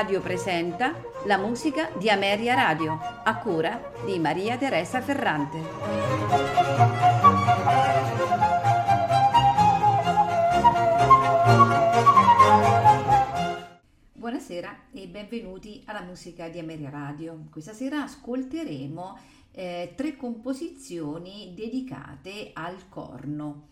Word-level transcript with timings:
Radio 0.00 0.22
presenta 0.22 0.98
la 1.26 1.36
musica 1.36 1.90
di 1.98 2.08
Ameria 2.08 2.54
Radio, 2.54 2.98
a 3.22 3.36
cura 3.36 3.92
di 4.06 4.18
Maria 4.18 4.56
Teresa 4.56 5.02
Ferrante. 5.02 5.58
Buonasera 14.14 14.84
e 14.90 15.06
benvenuti 15.06 15.82
alla 15.84 16.00
musica 16.00 16.48
di 16.48 16.58
Ameria 16.58 16.88
Radio. 16.88 17.48
Questa 17.50 17.74
sera 17.74 18.04
ascolteremo 18.04 19.18
eh, 19.52 19.92
tre 19.94 20.16
composizioni 20.16 21.52
dedicate 21.54 22.52
al 22.54 22.88
corno. 22.88 23.68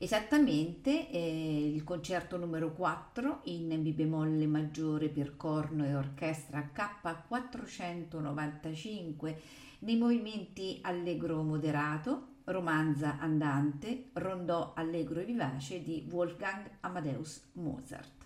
Esattamente 0.00 1.10
eh, 1.10 1.72
il 1.74 1.82
concerto 1.82 2.36
numero 2.36 2.72
4 2.72 3.40
in 3.46 3.80
Mi 3.82 3.90
bemolle 3.90 4.46
maggiore 4.46 5.08
per 5.08 5.36
corno 5.36 5.84
e 5.84 5.96
orchestra 5.96 6.70
K495 6.72 9.34
nei 9.80 9.96
movimenti 9.96 10.78
allegro 10.82 11.42
moderato, 11.42 12.34
romanza 12.44 13.18
andante, 13.18 14.10
rondò 14.12 14.72
allegro 14.76 15.18
e 15.18 15.24
vivace 15.24 15.82
di 15.82 16.06
Wolfgang 16.08 16.64
Amadeus 16.78 17.48
Mozart. 17.54 18.24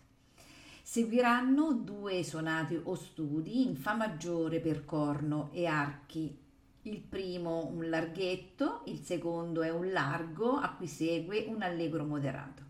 Seguiranno 0.82 1.72
due 1.72 2.22
sonate 2.22 2.78
o 2.84 2.94
studi 2.94 3.62
in 3.62 3.76
Fa 3.76 3.94
maggiore 3.94 4.60
per 4.60 4.84
corno 4.84 5.48
e 5.52 5.64
archi 5.64 6.41
il 6.84 7.00
primo 7.00 7.66
un 7.66 7.88
larghetto, 7.88 8.82
il 8.86 8.98
secondo 8.98 9.62
è 9.62 9.70
un 9.70 9.92
largo, 9.92 10.56
a 10.56 10.70
cui 10.70 10.88
segue 10.88 11.44
un 11.46 11.62
allegro 11.62 12.04
moderato. 12.04 12.62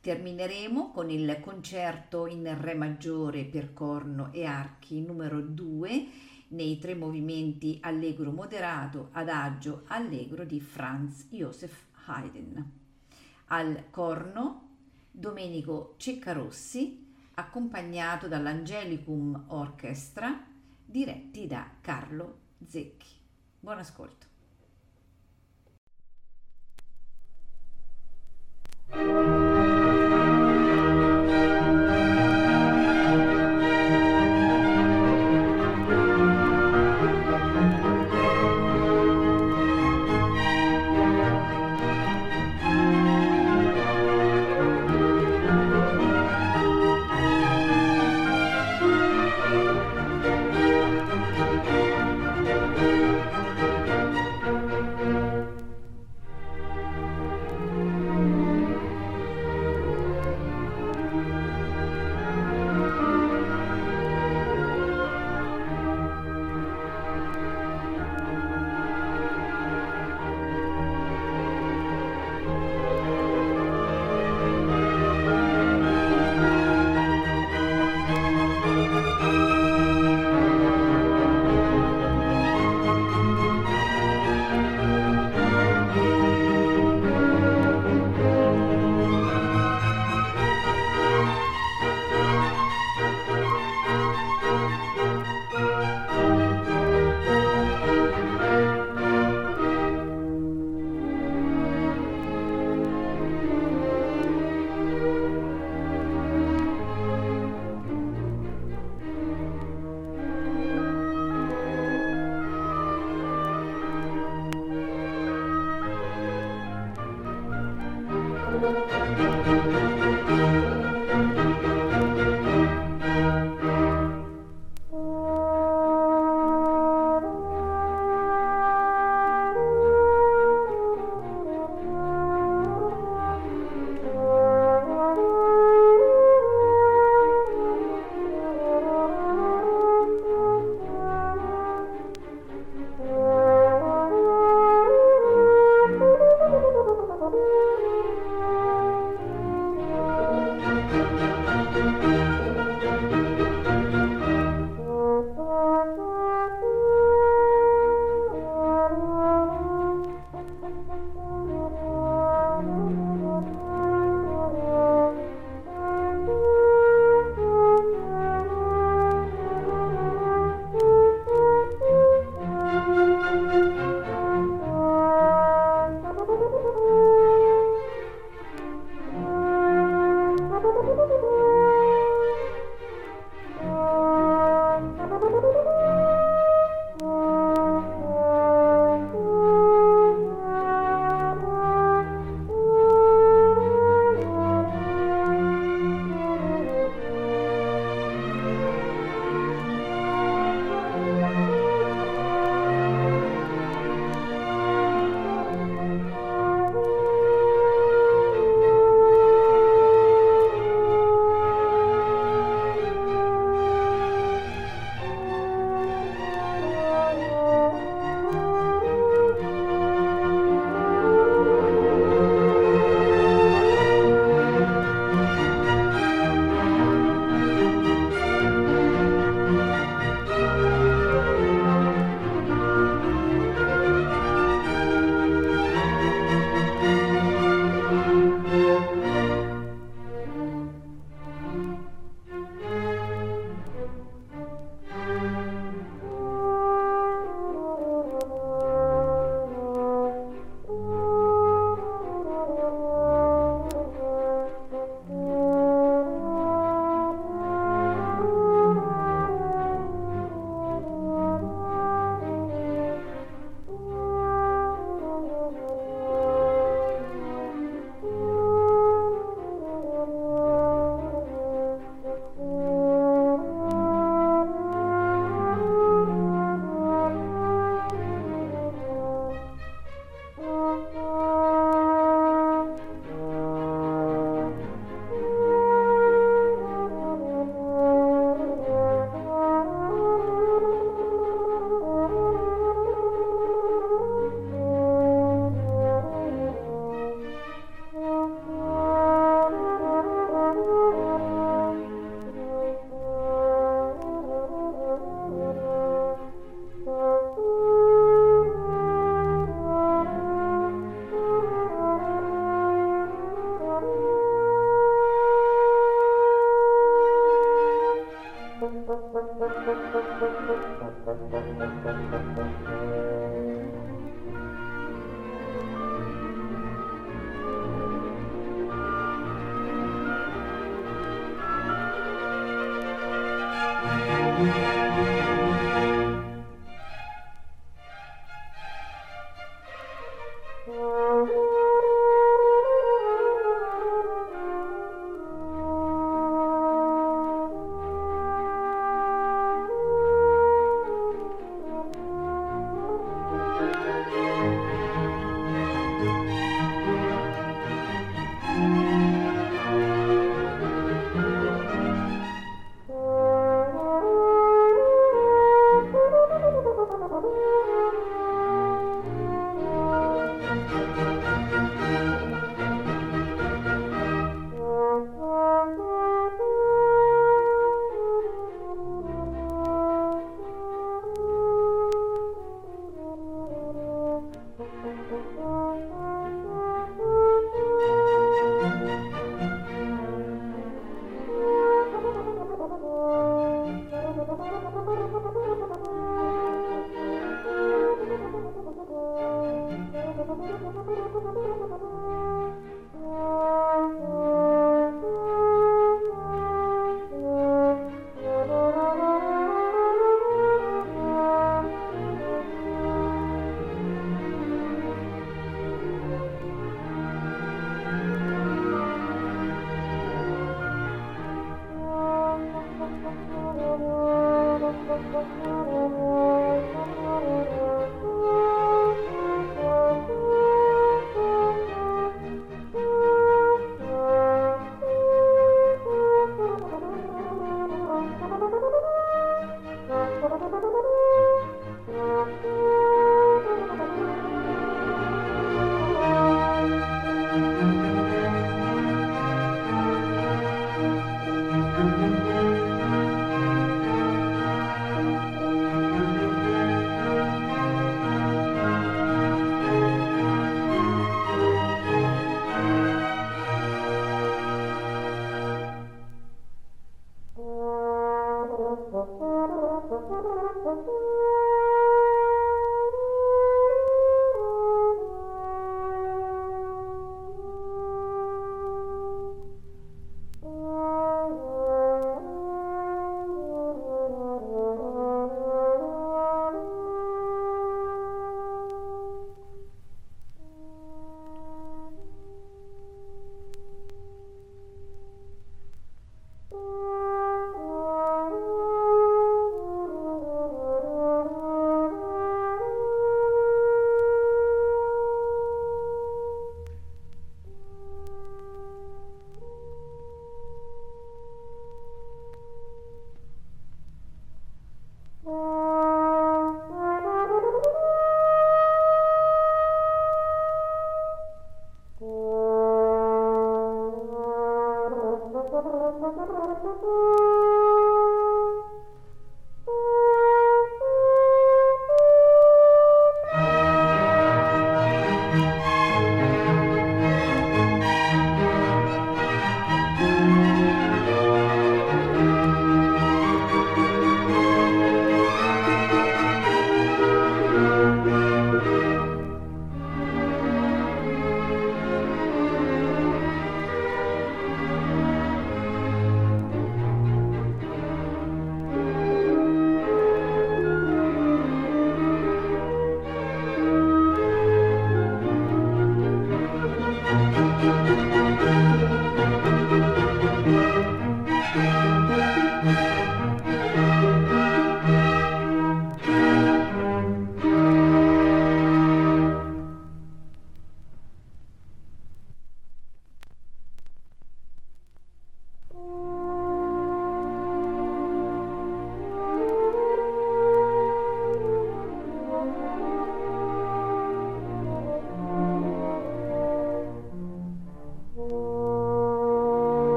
Termineremo 0.00 0.92
con 0.92 1.10
il 1.10 1.38
concerto 1.40 2.26
in 2.26 2.56
Re 2.60 2.74
maggiore 2.74 3.44
per 3.44 3.72
corno 3.72 4.32
e 4.32 4.44
archi 4.44 5.00
numero 5.00 5.40
2 5.40 6.06
nei 6.48 6.78
tre 6.78 6.94
movimenti 6.94 7.78
allegro 7.80 8.30
moderato, 8.30 9.08
adagio, 9.12 9.82
allegro 9.86 10.44
di 10.44 10.60
Franz 10.60 11.26
Joseph 11.30 11.86
Haydn. 12.06 12.72
Al 13.46 13.86
corno 13.90 14.68
Domenico 15.10 15.94
Ceccarossi, 15.96 17.12
accompagnato 17.34 18.28
dall'Angelicum 18.28 19.46
Orchestra, 19.48 20.46
diretti 20.84 21.46
da 21.48 21.68
Carlo 21.80 22.38
Zecchi. 22.66 23.22
Buon 23.64 23.78
ascolto. 23.78 24.26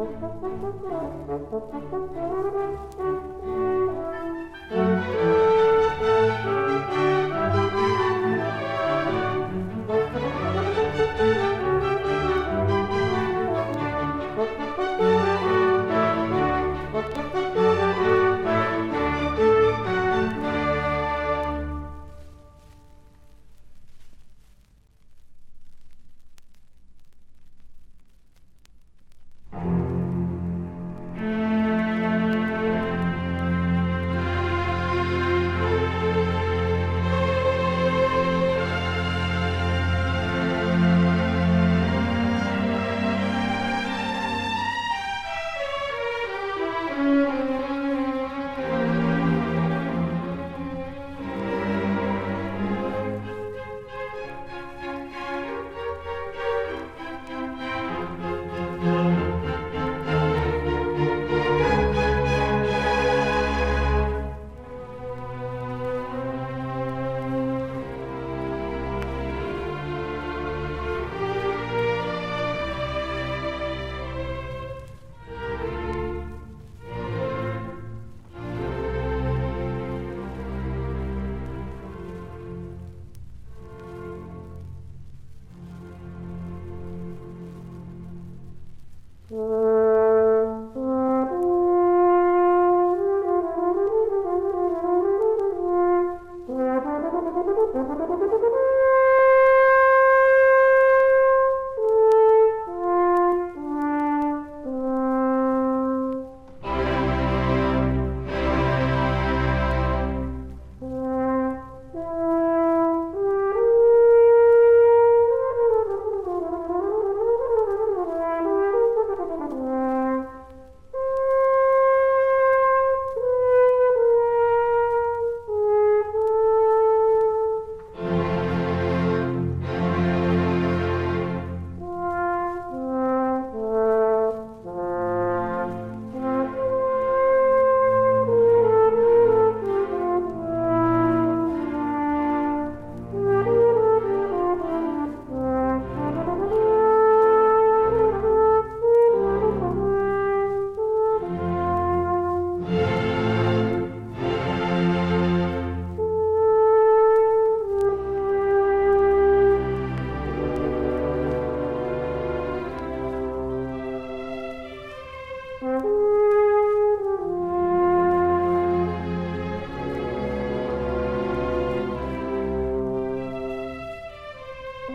Thank 0.00 0.14
you. 2.96 3.39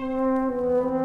Música 0.05 1.04